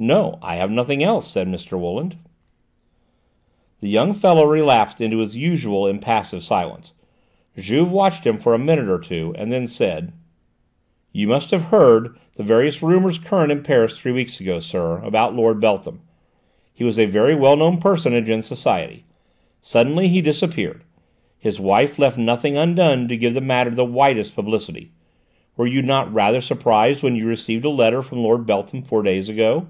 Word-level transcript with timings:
"No, 0.00 0.38
I 0.40 0.54
have 0.54 0.70
nothing 0.70 1.02
else," 1.02 1.26
said 1.28 1.48
Mr. 1.48 1.76
Wooland. 1.76 2.14
The 3.80 3.88
young 3.88 4.12
fellow 4.12 4.44
relapsed 4.46 5.00
into 5.00 5.18
his 5.18 5.36
usual 5.36 5.88
impassive 5.88 6.44
silence. 6.44 6.92
Juve 7.58 7.90
watched 7.90 8.24
him 8.24 8.38
for 8.38 8.54
a 8.54 8.60
minute 8.60 8.88
or 8.88 9.00
two 9.00 9.34
and 9.36 9.50
then 9.50 9.66
said: 9.66 10.12
"You 11.10 11.26
must 11.26 11.50
have 11.50 11.62
heard 11.72 12.16
the 12.36 12.44
various 12.44 12.80
rumours 12.80 13.18
current 13.18 13.50
in 13.50 13.64
Paris 13.64 13.98
three 13.98 14.12
weeks 14.12 14.38
ago, 14.38 14.60
sir, 14.60 14.98
about 14.98 15.34
Lord 15.34 15.58
Beltham. 15.60 16.02
He 16.72 16.84
was 16.84 16.96
a 16.96 17.04
very 17.06 17.34
well 17.34 17.56
known 17.56 17.78
personage 17.78 18.28
in 18.30 18.44
society. 18.44 19.02
Suddenly 19.60 20.06
he 20.06 20.20
disappeared; 20.22 20.84
his 21.38 21.58
wife 21.58 21.98
left 21.98 22.16
nothing 22.16 22.56
undone 22.56 23.08
to 23.08 23.16
give 23.16 23.34
the 23.34 23.40
matter 23.40 23.70
the 23.70 23.84
widest 23.84 24.36
publicity. 24.36 24.92
Were 25.56 25.66
you 25.66 25.82
not 25.82 26.14
rather 26.14 26.40
surprised 26.40 27.02
when 27.02 27.16
you 27.16 27.26
received 27.26 27.64
a 27.64 27.68
letter 27.68 28.00
from 28.00 28.18
Lord 28.22 28.46
Beltham 28.46 28.84
four 28.84 29.02
days 29.02 29.28
ago?" 29.28 29.66